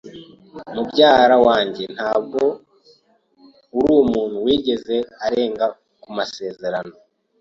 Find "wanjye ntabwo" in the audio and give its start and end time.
1.47-2.41